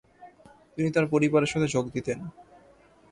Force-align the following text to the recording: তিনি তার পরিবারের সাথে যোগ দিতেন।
তিনি 0.75 0.89
তার 0.91 1.05
পরিবারের 1.07 1.51
সাথে 1.53 1.67
যোগ 1.67 1.85
দিতেন। 1.91 2.19